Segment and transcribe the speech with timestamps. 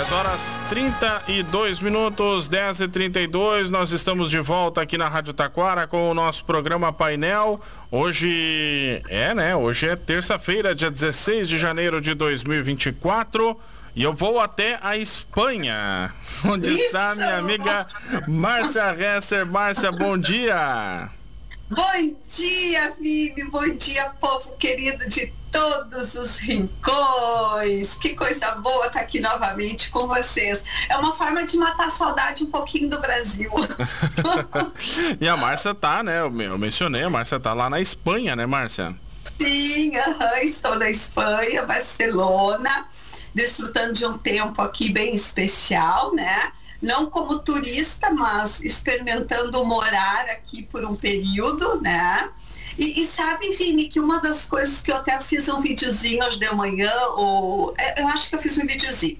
[0.00, 5.86] 10 horas 32 minutos, 10 e 32 nós estamos de volta aqui na Rádio Taquara
[5.86, 7.60] com o nosso programa Painel.
[7.90, 9.54] Hoje é, né?
[9.54, 13.60] Hoje é terça-feira, dia 16 de janeiro de 2024.
[13.94, 16.14] E eu vou até a Espanha,
[16.46, 16.86] onde Isso.
[16.86, 17.86] está minha amiga
[18.26, 19.44] Márcia Resser.
[19.44, 21.10] Márcia, bom dia!
[21.68, 23.44] Bom dia, Vivi!
[23.44, 27.94] Bom dia, povo querido de todos os rincões.
[27.94, 30.64] Que coisa boa estar aqui novamente com vocês.
[30.88, 33.50] É uma forma de matar a saudade um pouquinho do Brasil.
[35.20, 36.20] e a Márcia tá, né?
[36.20, 38.96] Eu mencionei, a Márcia tá lá na Espanha, né, Márcia?
[39.38, 42.86] Sim, uhum, estou na Espanha, Barcelona,
[43.34, 46.52] desfrutando de um tempo aqui bem especial, né?
[46.80, 52.30] Não como turista, mas experimentando morar aqui por um período, né?
[52.80, 56.38] E, e, sabe, Vini, que uma das coisas que eu até fiz um videozinho hoje
[56.38, 59.18] de manhã, ou é, eu acho que eu fiz um videozinho,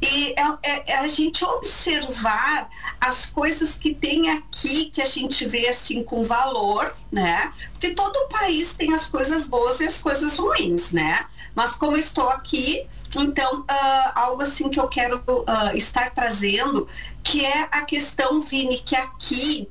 [0.00, 2.70] e é, é, é, a gente observar
[3.00, 7.52] as coisas que tem aqui que a gente vê assim com valor, né?
[7.72, 11.26] Porque todo país tem as coisas boas e as coisas ruins, né?
[11.56, 16.86] Mas como estou aqui, então uh, algo assim que eu quero uh, estar trazendo,
[17.24, 19.68] que é a questão, Vini, que aqui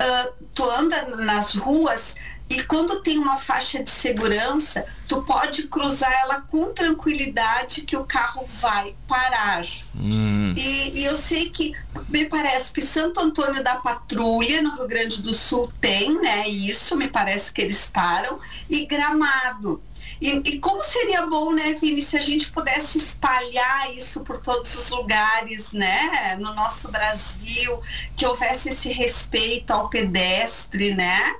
[0.00, 2.16] uh, tu anda nas ruas
[2.52, 8.04] e quando tem uma faixa de segurança, tu pode cruzar ela com tranquilidade que o
[8.04, 9.64] carro vai parar.
[9.96, 10.52] Hum.
[10.54, 11.74] E, e, eu sei que
[12.10, 16.46] me parece que Santo Antônio da Patrulha, no Rio Grande do Sul, tem, né?
[16.46, 18.38] Isso, me parece que eles param.
[18.68, 19.80] E Gramado.
[20.20, 24.72] E, e, como seria bom, né, Vini, se a gente pudesse espalhar isso por todos
[24.74, 27.80] os lugares, né, no nosso Brasil,
[28.16, 31.34] que houvesse esse respeito ao pedestre, né?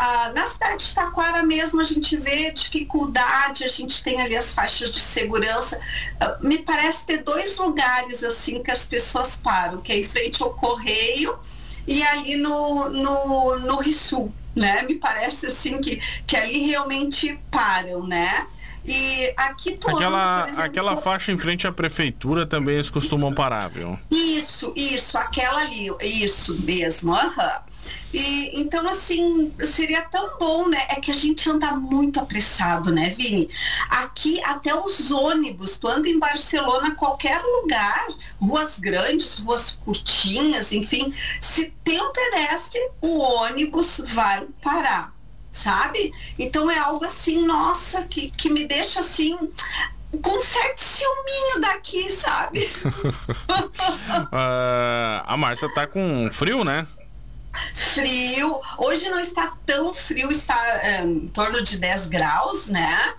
[0.00, 4.54] Ah, na cidade de Taquara mesmo a gente vê dificuldade, a gente tem ali as
[4.54, 5.80] faixas de segurança.
[6.20, 10.40] Ah, me parece ter dois lugares assim que as pessoas param, que é em frente
[10.40, 11.36] ao correio
[11.84, 14.82] e ali no, no, no Rissul, né?
[14.82, 18.46] Me parece assim que, que ali realmente param, né?
[18.84, 23.68] E aqui tu aquela, exemplo, aquela faixa em frente à prefeitura também eles costumam parar,
[23.68, 23.98] viu?
[24.12, 27.67] Isso, isso, aquela ali, isso mesmo, aham.
[28.12, 30.86] E então assim, seria tão bom, né?
[30.88, 33.50] É que a gente anda muito apressado, né, Vini?
[33.90, 38.06] Aqui até os ônibus, tu anda em Barcelona, qualquer lugar,
[38.40, 45.14] ruas grandes, ruas curtinhas, enfim, se tem um pedestre, o ônibus vai parar,
[45.50, 46.12] sabe?
[46.38, 49.36] Então é algo assim, nossa, que, que me deixa assim
[50.22, 52.70] com um certo ciúminho daqui, sabe?
[54.32, 54.32] uh,
[55.26, 56.86] a Márcia tá com frio, né?
[58.00, 58.60] Frio.
[58.78, 63.14] Hoje não está tão frio, está é, em torno de 10 graus, né?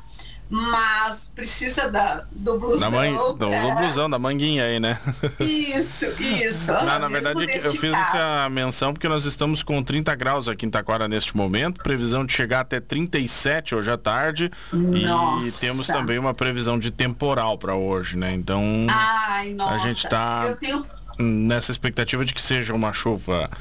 [0.52, 2.90] Mas precisa da, do blusão.
[2.90, 3.62] Da man, do, é.
[3.62, 5.00] do blusão, da manguinha aí, né?
[5.40, 6.74] Isso, isso.
[6.74, 8.18] Não, na verdade, eu fiz casa.
[8.18, 11.84] essa menção porque nós estamos com 30 graus aqui em Taquara neste momento.
[11.84, 14.52] Previsão de chegar até 37 hoje à tarde.
[14.74, 15.48] Nossa.
[15.48, 18.34] E temos também uma previsão de temporal para hoje, né?
[18.34, 20.84] Então, Ai, a gente está tenho...
[21.20, 23.52] nessa expectativa de que seja uma chuva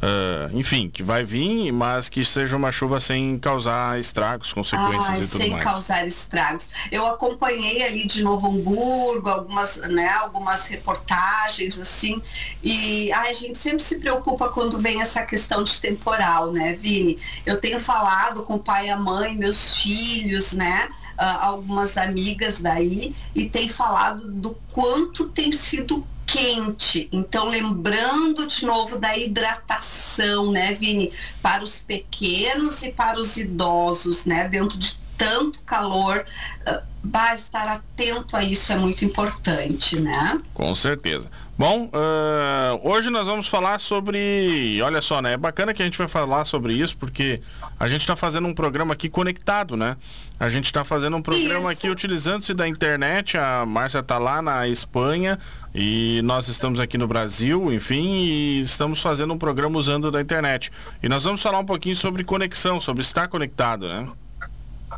[0.00, 5.20] Uh, enfim, que vai vir, mas que seja uma chuva sem causar estragos, consequências Ai,
[5.20, 5.64] e tudo sem mais.
[5.64, 6.70] Sem causar estragos.
[6.92, 12.22] Eu acompanhei ali de Novo Hamburgo algumas, né, algumas reportagens assim,
[12.62, 17.18] e ai, a gente sempre se preocupa quando vem essa questão de temporal, né, Vini?
[17.44, 20.88] Eu tenho falado com o pai e a mãe, meus filhos, né?
[21.18, 27.08] Uh, algumas amigas daí e tem falado do quanto tem sido quente.
[27.10, 31.10] Então, lembrando de novo da hidratação, né, Vini,
[31.42, 36.24] para os pequenos e para os idosos, né, dentro de tanto calor,
[36.68, 40.38] uh, estar atento a isso é muito importante, né?
[40.54, 41.30] Com certeza.
[41.58, 44.80] Bom, uh, hoje nós vamos falar sobre.
[44.80, 45.32] Olha só, né?
[45.32, 47.42] É bacana que a gente vai falar sobre isso, porque
[47.80, 49.96] a gente está fazendo um programa aqui conectado, né?
[50.38, 51.68] A gente está fazendo um programa isso.
[51.70, 53.36] aqui utilizando-se da internet.
[53.36, 55.36] A Márcia está lá na Espanha
[55.74, 60.70] e nós estamos aqui no Brasil, enfim, e estamos fazendo um programa usando da internet.
[61.02, 64.08] E nós vamos falar um pouquinho sobre conexão, sobre estar conectado, né?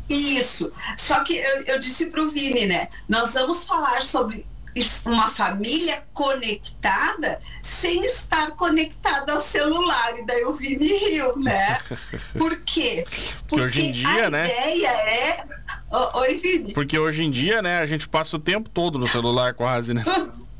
[0.07, 0.71] Isso.
[0.95, 2.87] Só que eu, eu disse para o Vini, né?
[3.09, 4.45] Nós vamos falar sobre
[5.05, 10.17] uma família conectada sem estar conectada ao celular.
[10.17, 11.79] E daí o Vini riu, né?
[12.37, 13.05] Por quê?
[13.05, 14.45] Porque, Porque hoje em dia, a né?
[14.45, 15.43] ideia é.
[16.13, 16.73] Oi, Vini.
[16.73, 20.03] Porque hoje em dia, né, a gente passa o tempo todo no celular quase, né?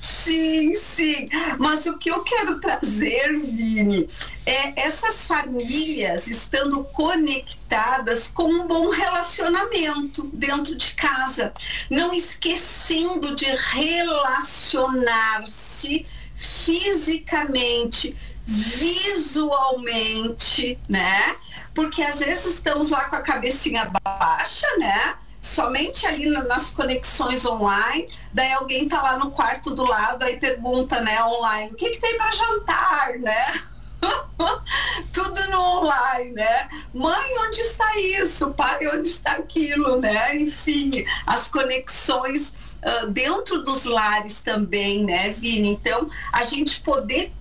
[0.00, 1.28] Sim, sim.
[1.58, 4.08] Mas o que eu quero trazer, Vini,
[4.44, 11.52] é essas famílias estando conectadas com um bom relacionamento dentro de casa,
[11.90, 18.16] não esquecendo de relacionar-se fisicamente,
[18.46, 21.36] visualmente, né?
[21.74, 25.16] Porque às vezes estamos lá com a cabecinha baixa, né?
[25.46, 31.00] Somente ali nas conexões online, daí alguém tá lá no quarto do lado, aí pergunta,
[31.00, 33.62] né, online, o que, que tem para jantar, né?
[35.12, 36.68] Tudo no online, né?
[36.92, 38.50] Mãe, onde está isso?
[38.54, 40.36] Pai, onde está aquilo, né?
[40.36, 42.52] Enfim, as conexões
[42.82, 45.68] uh, dentro dos lares também, né, Vini?
[45.68, 47.32] Então, a gente poder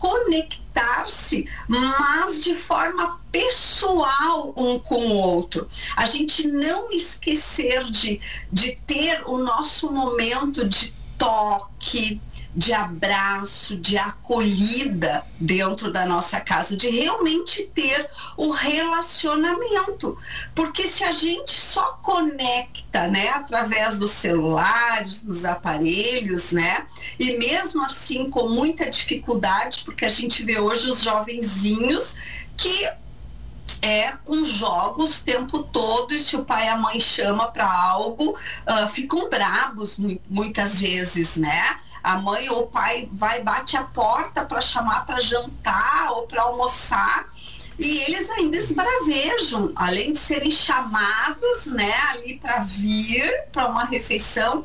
[0.76, 5.68] conectar-se, mas de forma pessoal um com o outro.
[5.96, 8.20] A gente não esquecer de,
[8.52, 12.22] de ter o nosso momento de toque,
[12.56, 20.18] de abraço, de acolhida dentro da nossa casa, de realmente ter o relacionamento.
[20.54, 26.86] Porque se a gente só conecta, né, através dos celulares, dos aparelhos, né,
[27.20, 32.16] e mesmo assim com muita dificuldade, porque a gente vê hoje os jovenzinhos
[32.56, 32.90] que
[33.82, 37.72] é com jogos o tempo todo e se o pai e a mãe chama para
[37.72, 39.98] algo, uh, ficam brabos
[40.30, 41.80] muitas vezes, né?
[42.06, 46.44] A mãe ou o pai vai bate a porta para chamar para jantar ou para
[46.44, 47.28] almoçar
[47.78, 54.64] e eles ainda esbravejam, além de serem chamados, né, ali para vir para uma refeição,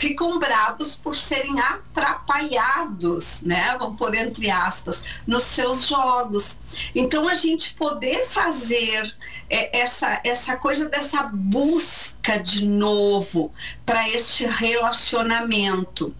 [0.00, 3.76] ficam bravos por serem atrapalhados, né?
[3.78, 6.56] Vamos por entre aspas, nos seus jogos.
[6.94, 9.14] Então a gente poder fazer
[9.50, 13.52] é, essa, essa coisa dessa busca de novo
[13.84, 16.14] para este relacionamento.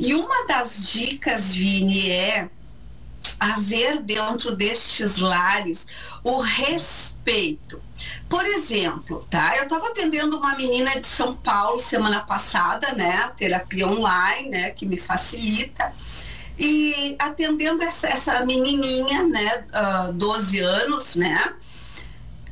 [0.00, 2.48] E uma das dicas, Vini, é
[3.38, 5.86] haver dentro destes lares
[6.24, 7.82] o respeito.
[8.28, 9.56] Por exemplo, tá?
[9.56, 13.30] Eu estava atendendo uma menina de São Paulo semana passada, né?
[13.36, 14.70] Terapia online, né?
[14.70, 15.92] Que me facilita.
[16.58, 19.64] E atendendo essa, essa menininha, né?
[20.08, 21.54] Uh, 12 anos, né?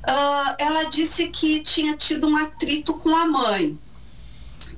[0.06, 3.78] Uh, ela disse que tinha tido um atrito com a mãe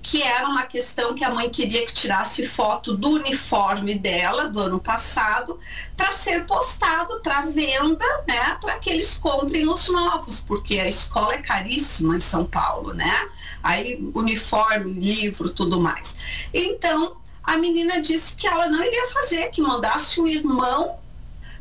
[0.07, 4.61] que era uma questão que a mãe queria que tirasse foto do uniforme dela do
[4.61, 5.59] ano passado
[5.97, 11.35] para ser postado para venda, né, para que eles comprem os novos, porque a escola
[11.35, 13.29] é caríssima em São Paulo, né?
[13.61, 16.15] Aí uniforme, livro, tudo mais.
[16.55, 21.01] Então, a menina disse que ela não iria fazer, que mandasse o irmão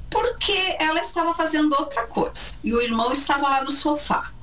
[0.07, 4.35] porque ela estava fazendo outra coisa e o irmão estava lá no sofá.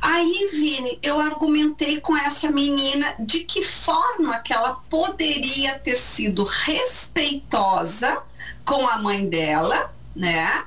[0.00, 6.44] Aí, Vini, eu argumentei com essa menina de que forma que ela poderia ter sido
[6.44, 8.22] respeitosa
[8.64, 10.64] com a mãe dela, né?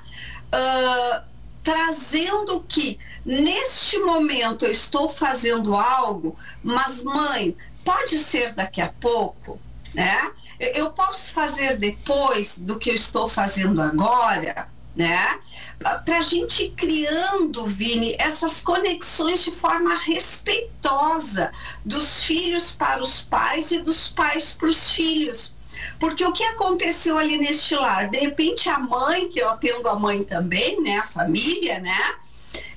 [0.53, 1.21] Uh,
[1.63, 9.59] trazendo que neste momento eu estou fazendo algo, mas mãe, pode ser daqui a pouco,
[9.93, 10.31] né?
[10.59, 15.39] Eu posso fazer depois do que eu estou fazendo agora, né?
[15.79, 21.51] Para a gente ir criando, Vini, essas conexões de forma respeitosa
[21.83, 25.53] dos filhos para os pais e dos pais para os filhos.
[25.99, 28.09] Porque o que aconteceu ali neste lar?
[28.09, 30.99] De repente a mãe, que eu atendo a mãe também, né?
[30.99, 32.15] A família, né?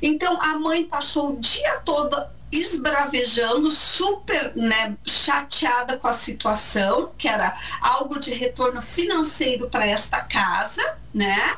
[0.00, 2.16] Então a mãe passou o dia todo
[2.50, 10.20] esbravejando, super né, chateada com a situação, que era algo de retorno financeiro para esta
[10.20, 11.56] casa, né?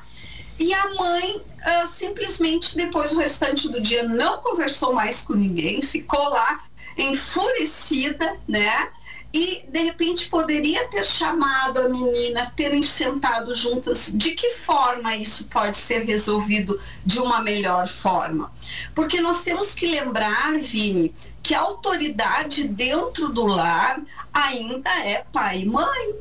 [0.59, 5.81] E a mãe uh, simplesmente depois o restante do dia não conversou mais com ninguém,
[5.81, 6.65] ficou lá
[6.97, 8.91] enfurecida, né?
[9.33, 14.11] E de repente poderia ter chamado a menina, terem sentado juntas.
[14.12, 18.50] De que forma isso pode ser resolvido de uma melhor forma?
[18.95, 24.00] Porque nós temos que lembrar, Vini, que a autoridade dentro do lar
[24.33, 26.15] ainda é pai e mãe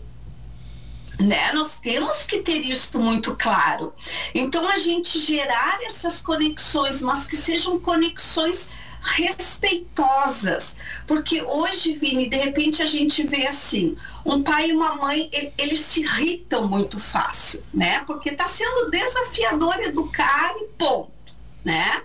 [1.20, 1.52] né?
[1.54, 3.94] Nós temos que ter isso muito claro.
[4.34, 8.70] Então a gente gerar essas conexões, mas que sejam conexões
[9.02, 13.96] respeitosas, porque hoje, Vini, de repente a gente vê assim,
[14.26, 18.04] um pai e uma mãe, eles se irritam muito fácil, né?
[18.06, 21.12] Porque está sendo desafiador educar e ponto,
[21.64, 22.04] né?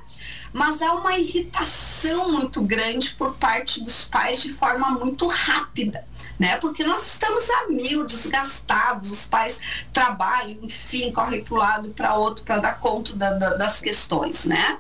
[0.53, 6.07] Mas há uma irritação muito grande por parte dos pais de forma muito rápida,
[6.39, 6.57] né?
[6.57, 9.61] Porque nós estamos a mil, desgastados, os pais
[9.93, 14.45] trabalham, enfim, correm para um lado para outro para dar conta da, da, das questões,
[14.45, 14.79] né?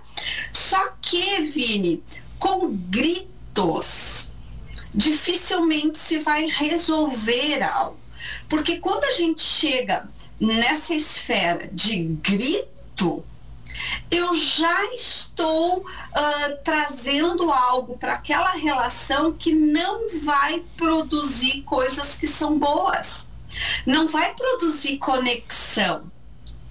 [0.52, 2.02] Só que, Vini,
[2.38, 4.30] com gritos,
[4.94, 7.98] dificilmente se vai resolver algo.
[8.48, 13.24] Porque quando a gente chega nessa esfera de grito,
[14.10, 15.84] eu já estou uh,
[16.64, 23.26] trazendo algo para aquela relação que não vai produzir coisas que são boas,
[23.86, 26.10] não vai produzir conexão,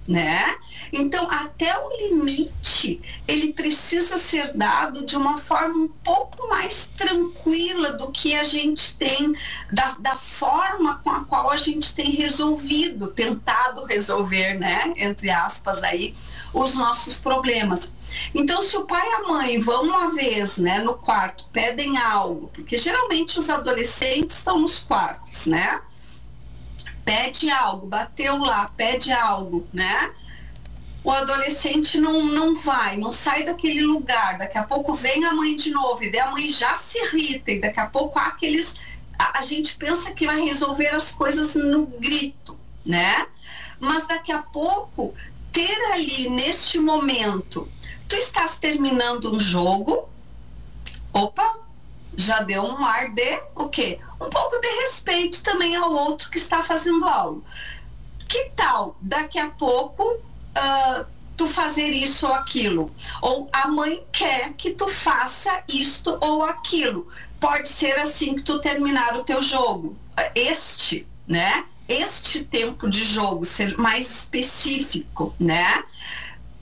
[0.06, 0.56] né?
[0.92, 7.92] Então, até o limite, ele precisa ser dado de uma forma um pouco mais tranquila
[7.92, 9.34] do que a gente tem,
[9.72, 14.92] da, da forma com a qual a gente tem resolvido, tentado resolver, né?
[14.96, 16.14] Entre aspas aí,
[16.52, 17.92] os nossos problemas.
[18.34, 22.48] Então, se o pai e a mãe vão uma vez né, no quarto, pedem algo,
[22.48, 25.80] porque geralmente os adolescentes estão nos quartos, né?
[27.04, 30.12] Pede algo, bateu lá, pede algo, né?
[31.04, 34.38] o adolescente não, não vai, não sai daquele lugar.
[34.38, 37.50] Daqui a pouco vem a mãe de novo, e daí a mãe já se irrita,
[37.50, 38.74] e daqui a pouco há aqueles.
[39.18, 42.56] A, a gente pensa que vai resolver as coisas no grito,
[42.86, 43.26] né?
[43.80, 45.12] Mas daqui a pouco,
[45.52, 47.68] ter ali neste momento,
[48.08, 50.08] tu estás terminando um jogo,
[51.12, 51.58] opa,
[52.16, 53.98] já deu um ar de o quê?
[54.20, 57.44] Um pouco de respeito também ao outro que está fazendo algo.
[58.28, 61.04] Que tal daqui a pouco uh,
[61.36, 62.94] tu fazer isso ou aquilo.
[63.20, 67.08] Ou a mãe quer que tu faça isto ou aquilo.
[67.40, 69.96] Pode ser assim que tu terminar o teu jogo.
[70.34, 71.64] Este, né?
[71.92, 75.84] Este tempo de jogo ser mais específico, né?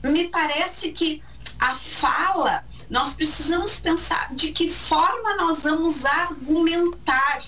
[0.03, 1.23] Me parece que
[1.57, 7.43] a fala, nós precisamos pensar de que forma nós vamos argumentar,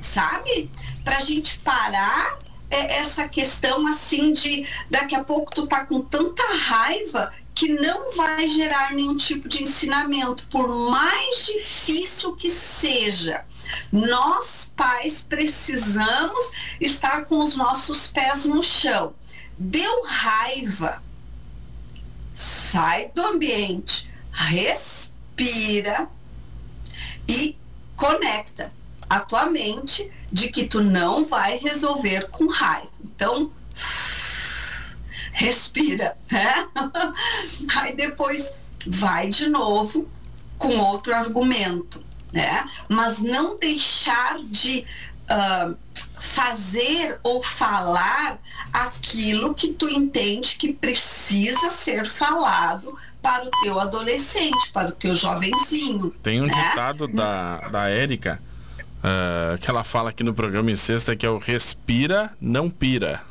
[0.00, 0.68] sabe?
[1.04, 2.36] Para a gente parar
[2.70, 8.16] é essa questão assim de daqui a pouco tu tá com tanta raiva que não
[8.16, 13.44] vai gerar nenhum tipo de ensinamento, por mais difícil que seja.
[13.92, 19.14] Nós, pais, precisamos estar com os nossos pés no chão.
[19.56, 21.02] Deu raiva,
[22.34, 26.08] sai do ambiente, respira
[27.26, 27.56] e
[27.96, 28.72] conecta
[29.08, 32.92] a tua mente de que tu não vai resolver com raiva.
[33.02, 33.50] Então,
[35.32, 36.68] respira, né?
[37.76, 38.52] Aí depois
[38.86, 40.08] vai de novo
[40.56, 42.68] com outro argumento, né?
[42.88, 44.84] Mas não deixar de
[45.30, 45.76] uh,
[46.18, 48.38] fazer ou falar
[48.72, 55.16] aquilo que tu entende que precisa ser falado para o teu adolescente, para o teu
[55.16, 56.10] jovenzinho.
[56.22, 56.52] Tem um né?
[56.52, 58.40] ditado da, da Érica
[58.98, 63.22] uh, que ela fala aqui no programa em sexta, que é o respira, não pira.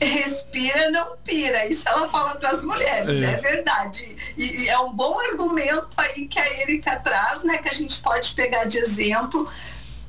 [0.00, 1.66] Respira, não pira.
[1.66, 3.32] Isso ela fala para as mulheres, é.
[3.32, 4.16] é verdade.
[4.36, 7.58] E, e, é um bom argumento aí que a Erika traz, né?
[7.58, 9.50] Que a gente pode pegar de exemplo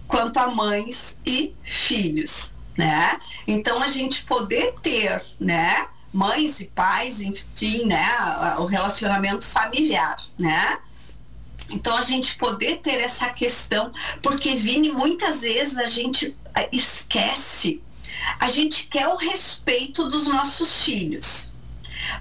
[0.08, 3.20] quanto a mães e filhos, né?
[3.46, 5.88] Então a gente poder ter, né?
[6.14, 8.08] Mães e pais, enfim, né?
[8.60, 10.80] O relacionamento familiar, né?
[11.70, 17.82] Então a gente poder ter essa questão, porque Vini, muitas vezes a gente eh, esquece,
[18.40, 21.52] a gente quer o respeito dos nossos filhos.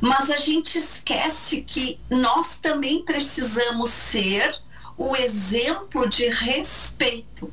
[0.00, 4.54] Mas a gente esquece que nós também precisamos ser
[4.97, 7.50] o exemplo de respeito.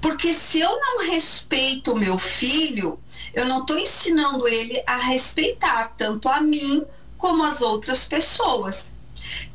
[0.00, 2.98] Porque se eu não respeito o meu filho,
[3.34, 6.84] eu não estou ensinando ele a respeitar tanto a mim
[7.16, 8.92] como as outras pessoas.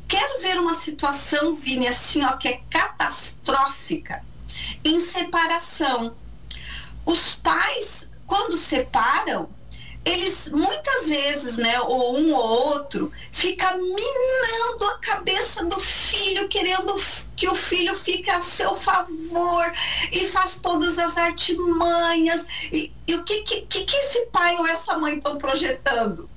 [0.06, 4.24] Quero ver uma situação, Vini, assim, ó, que é catastrófica.
[4.84, 6.14] Em separação.
[7.08, 9.48] Os pais, quando separam,
[10.04, 16.94] eles muitas vezes, né, ou um ou outro, fica minando a cabeça do filho, querendo
[17.34, 19.72] que o filho fique a seu favor
[20.12, 22.44] e faz todas as artimanhas.
[22.70, 26.28] E, e o que, que, que esse pai ou essa mãe estão projetando?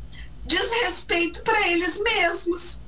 [0.46, 2.80] Desrespeito para eles mesmos.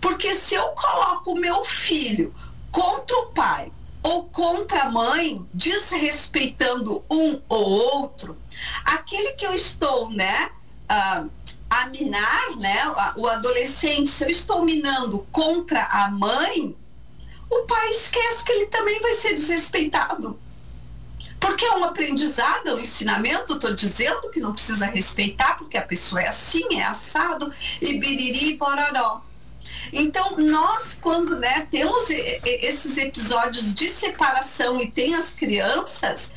[0.00, 2.32] Porque se eu coloco o meu filho
[2.70, 3.72] contra o pai
[4.02, 8.36] ou contra a mãe, desrespeitando um ou outro,
[8.84, 10.50] aquele que eu estou, né,
[10.90, 11.30] uh,
[11.70, 12.80] a minar, né,
[13.16, 16.76] o adolescente, se eu estou minando contra a mãe,
[17.48, 20.38] o pai esquece que ele também vai ser desrespeitado.
[21.38, 25.82] Porque é um aprendizado, é um ensinamento, estou dizendo que não precisa respeitar, porque a
[25.82, 29.22] pessoa é assim, é assado, e biriri e bororó.
[29.92, 36.32] Então, nós, quando né, temos esses episódios de separação e tem as crianças,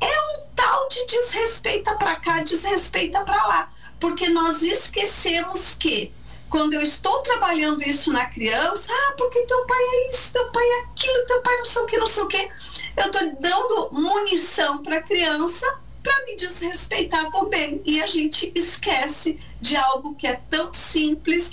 [0.00, 3.72] é um tal de desrespeita para cá, desrespeita para lá.
[3.98, 6.12] Porque nós esquecemos que
[6.50, 10.64] quando eu estou trabalhando isso na criança, ah, porque teu pai é isso, teu pai
[10.64, 12.50] é aquilo, teu pai não sei o que, não sei o que.
[12.96, 15.66] Eu estou dando munição para a criança
[16.02, 17.82] para me desrespeitar também.
[17.84, 21.52] E a gente esquece de algo que é tão simples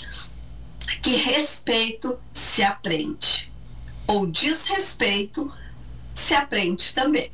[1.05, 3.51] que respeito se aprende.
[4.07, 5.53] Ou desrespeito
[6.15, 7.31] se aprende também.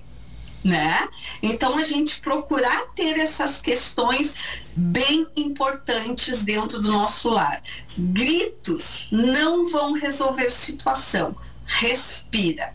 [0.62, 1.08] Né?
[1.42, 4.36] Então a gente procurar ter essas questões
[4.76, 7.64] bem importantes dentro do nosso lar.
[7.98, 11.34] Gritos não vão resolver situação.
[11.66, 12.74] Respira.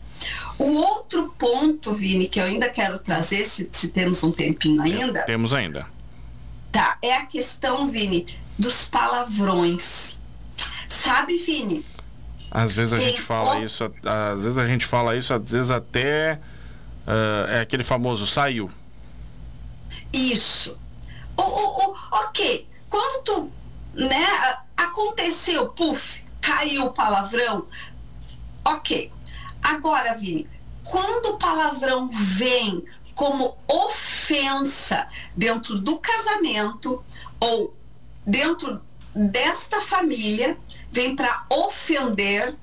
[0.57, 5.21] O outro ponto, Vini, que eu ainda quero trazer, se, se temos um tempinho ainda.
[5.21, 5.85] Temos ainda.
[6.71, 8.25] Tá, é a questão, Vini,
[8.57, 10.16] dos palavrões.
[10.87, 11.85] Sabe, Vini?
[12.49, 13.63] Às vezes a gente fala o...
[13.63, 16.39] isso, às vezes a gente fala isso, às vezes até
[17.05, 18.71] uh, é aquele famoso saiu.
[20.13, 20.79] Isso.
[21.35, 23.51] O, o, o, ok, quando tu,
[23.93, 24.25] né,
[24.75, 27.67] aconteceu, puf, caiu o palavrão,
[28.63, 29.11] ok.
[29.61, 30.47] Agora, Vini,
[30.83, 37.03] quando o palavrão vem como ofensa dentro do casamento
[37.39, 37.75] ou
[38.25, 38.79] dentro
[39.13, 40.57] desta família,
[40.97, 42.55] vem para ofender,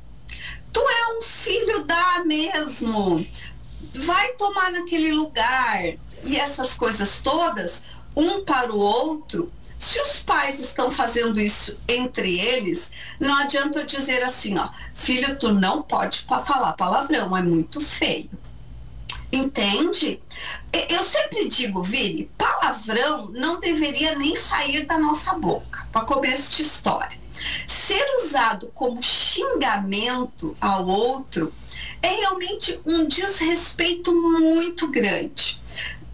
[0.72, 3.24] tu é um filho da mesmo,
[3.94, 5.80] vai tomar naquele lugar
[6.24, 7.84] e essas coisas todas,
[8.16, 13.86] um para o outro, se os pais estão fazendo isso entre eles, não adianta eu
[13.86, 18.30] dizer assim, ó, filho, tu não pode falar palavrão, é muito feio.
[19.30, 20.20] Entende?
[20.88, 26.62] Eu sempre digo, Vini, palavrão não deveria nem sair da nossa boca, para começo de
[26.62, 27.23] história.
[27.66, 31.52] Ser usado como xingamento ao outro
[32.02, 35.62] é realmente um desrespeito muito grande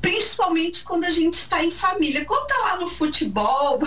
[0.01, 2.25] principalmente quando a gente está em família.
[2.25, 3.79] Quando tá lá no futebol,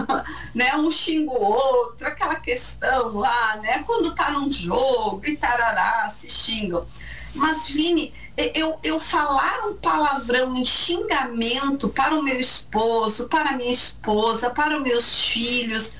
[0.54, 6.08] né, um xinga o outro, aquela questão lá, né, quando tá num jogo e tarará,
[6.08, 6.86] se xingam.
[7.34, 8.12] Mas, Vini,
[8.54, 14.48] eu, eu falar um palavrão em xingamento para o meu esposo, para a minha esposa,
[14.48, 15.92] para os meus filhos,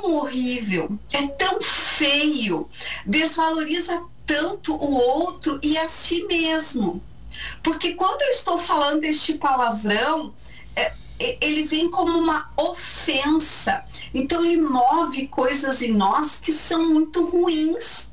[0.00, 2.68] tão horrível, é tão feio,
[3.04, 7.02] desvaloriza tanto o outro e a si mesmo.
[7.62, 10.34] Porque quando eu estou falando este palavrão,
[10.76, 10.92] é,
[11.40, 13.84] ele vem como uma ofensa.
[14.12, 18.10] Então ele move coisas em nós que são muito ruins.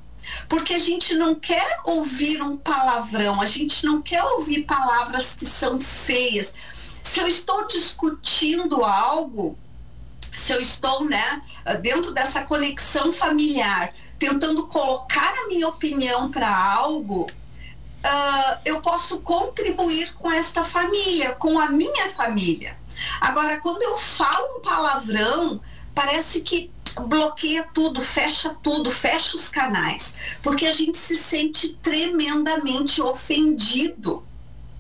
[0.50, 5.46] Porque a gente não quer ouvir um palavrão, a gente não quer ouvir palavras que
[5.46, 6.54] são feias.
[7.04, 9.56] Se eu estou discutindo algo,
[10.36, 11.42] se eu estou né,
[11.82, 17.28] dentro dessa conexão familiar, tentando colocar a minha opinião para algo,
[18.06, 22.78] uh, eu posso contribuir com esta família, com a minha família.
[23.20, 25.62] Agora, quando eu falo um palavrão,
[25.94, 26.72] parece que
[27.02, 34.24] bloqueia tudo, fecha tudo, fecha os canais, porque a gente se sente tremendamente ofendido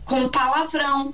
[0.05, 1.13] com palavrão.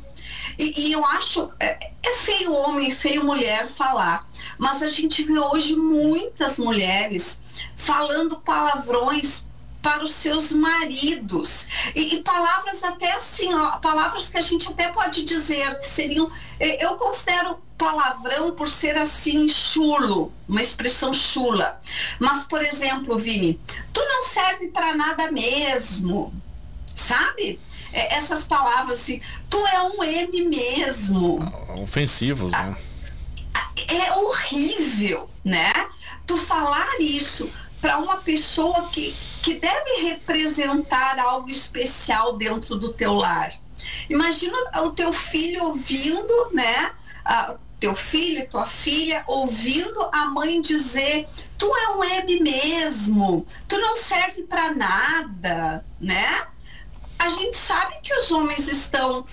[0.58, 5.38] E, e eu acho, é, é, feio homem, feio mulher falar, mas a gente vê
[5.38, 7.42] hoje muitas mulheres
[7.76, 9.44] falando palavrões
[9.82, 11.68] para os seus maridos.
[11.96, 16.32] E, e, palavras até assim, ó, palavras que a gente até pode dizer que seriam.
[16.60, 21.82] Eu considero palavrão por ser assim chulo, uma expressão chula.
[22.20, 23.60] Mas, por exemplo, Vini,
[23.92, 26.32] tu não serve para nada mesmo,
[26.96, 27.60] sabe?
[27.94, 31.40] É, essas palavras assim, tu é um M mesmo.
[31.82, 32.76] Ofensivos, né?
[33.88, 35.72] É horrível, né?
[36.26, 37.52] Tu falar isso
[37.82, 43.54] para uma pessoa que que deve representar algo especial dentro do teu lar.
[44.10, 46.92] Imagina o teu filho ouvindo, né?
[47.26, 51.28] A, teu filho, tua filha, ouvindo a mãe dizer:
[51.58, 56.48] Tu é um M mesmo, tu não serve para nada, né?
[57.22, 59.24] A gente sabe que os homens estão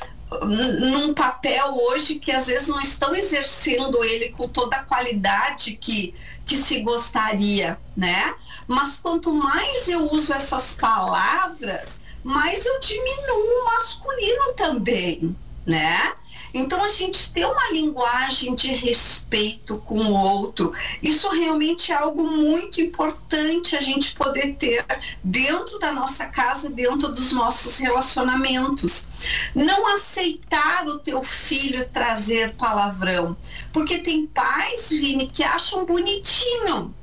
[0.42, 6.14] num papel hoje que às vezes não estão exercendo ele com toda a qualidade que,
[6.44, 8.34] que se gostaria, né?
[8.66, 16.12] Mas quanto mais eu uso essas palavras, mais eu diminuo o masculino também, né?
[16.52, 22.24] Então, a gente ter uma linguagem de respeito com o outro, isso realmente é algo
[22.24, 24.84] muito importante a gente poder ter
[25.22, 29.06] dentro da nossa casa, dentro dos nossos relacionamentos.
[29.54, 33.36] Não aceitar o teu filho trazer palavrão,
[33.72, 36.94] porque tem pais, Vini, que acham bonitinho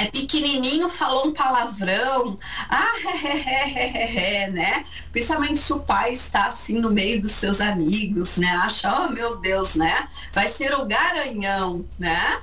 [0.00, 4.84] é pequenininho, falou um palavrão, ah, é, é, é, né?
[5.12, 8.48] Principalmente se o pai está assim no meio dos seus amigos, né?
[8.48, 10.08] Acha, oh meu Deus, né?
[10.32, 12.40] Vai ser o garanhão, né?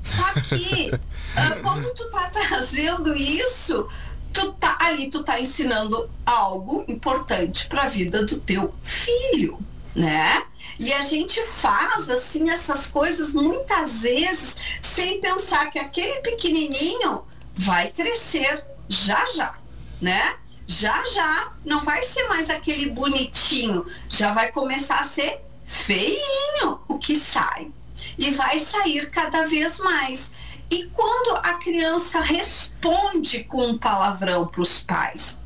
[0.00, 3.88] Só que uh, quando tu tá trazendo isso,
[4.32, 9.58] tu tá ali, tu tá ensinando algo importante para a vida do teu filho,
[9.94, 10.42] né?
[10.78, 17.22] E a gente faz assim essas coisas muitas vezes sem pensar que aquele pequenininho
[17.54, 19.54] vai crescer já já,
[20.00, 20.36] né?
[20.66, 26.98] Já já não vai ser mais aquele bonitinho, já vai começar a ser feinho o
[26.98, 27.70] que sai.
[28.18, 30.30] E vai sair cada vez mais.
[30.70, 35.38] E quando a criança responde com um palavrão para os pais,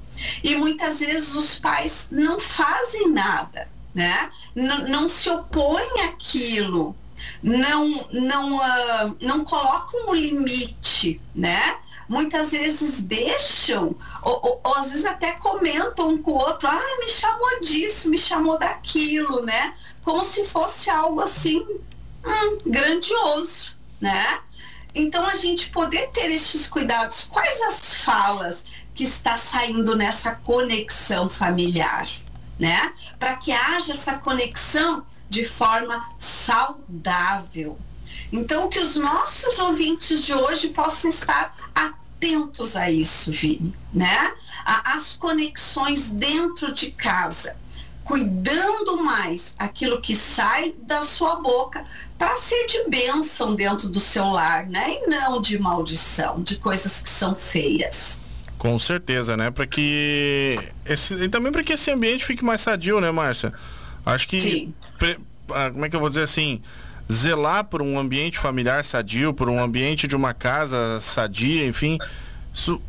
[0.43, 4.31] e muitas vezes os pais não fazem nada, né?
[4.55, 6.95] N não se opõem àquilo,
[7.43, 11.79] não, não, uh, não colocam o limite, né?
[12.07, 16.97] Muitas vezes deixam, ou, ou, ou, às vezes até comentam um com o outro, ah,
[17.01, 19.75] me chamou disso, me chamou daquilo, né?
[20.05, 21.67] Como se fosse algo assim
[22.23, 24.41] hum, grandioso, né?
[24.95, 31.31] Então a gente poder ter estes cuidados, quais as falas que está saindo nessa conexão
[31.31, 32.07] familiar?
[32.59, 32.93] Né?
[33.19, 37.79] Para que haja essa conexão de forma saudável.
[38.33, 44.33] Então, que os nossos ouvintes de hoje possam estar atentos a isso, Vini, né?
[44.65, 47.57] As conexões dentro de casa,
[48.03, 51.85] cuidando mais aquilo que sai da sua boca
[52.19, 54.95] para ser de bênção dentro do seu lar, né?
[54.95, 58.21] E não de maldição, de coisas que são feias.
[58.67, 59.51] Com certeza, né?
[59.51, 63.53] Para que esse e também para que esse ambiente fique mais sadio, né, Márcia?
[64.05, 65.19] Acho que pre,
[65.51, 66.61] ah, como é que eu vou dizer assim,
[67.11, 71.97] zelar por um ambiente familiar sadio, por um ambiente de uma casa sadia, enfim,
[72.53, 72.83] isso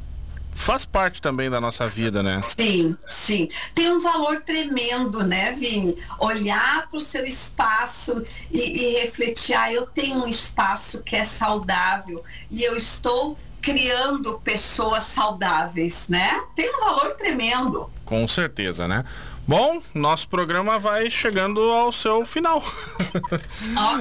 [0.56, 2.42] faz parte também da nossa vida, né?
[2.42, 3.48] Sim, sim.
[3.76, 5.96] Tem um valor tremendo, né, Vini?
[6.18, 11.24] Olhar para o seu espaço e, e refletir, ah, eu tenho um espaço que é
[11.24, 13.38] saudável e eu estou
[13.68, 16.42] criando pessoas saudáveis, né?
[16.56, 17.92] Tem um valor tremendo.
[18.06, 19.04] Com certeza, né?
[19.46, 22.64] Bom, nosso programa vai chegando ao seu final.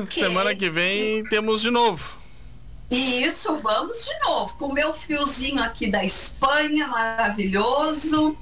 [0.03, 0.23] Okay.
[0.23, 2.17] Semana que vem temos de novo.
[2.89, 4.57] Isso, vamos de novo.
[4.57, 8.39] Com o meu fiozinho aqui da Espanha, maravilhoso.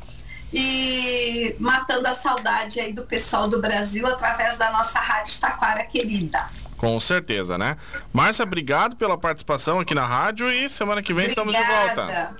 [0.52, 6.50] E matando a saudade aí do pessoal do Brasil através da nossa Rádio Taquara querida.
[6.84, 7.78] Com certeza, né?
[8.12, 11.50] Márcia, obrigado pela participação aqui na rádio e semana que vem Obrigada.
[11.50, 12.36] estamos de volta.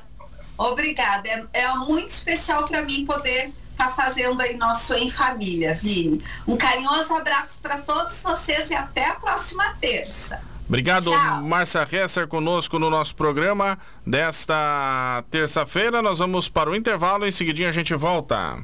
[0.58, 1.28] Obrigada.
[1.52, 6.22] É, é muito especial para mim poder estar tá fazendo aí nosso Em Família, Vini.
[6.46, 10.40] Um carinhoso abraço para todos vocês e até a próxima terça.
[10.68, 11.10] Obrigado,
[11.42, 16.02] Márcia Hesser, conosco no nosso programa desta terça-feira.
[16.02, 18.58] Nós vamos para o intervalo, em seguidinho a gente volta.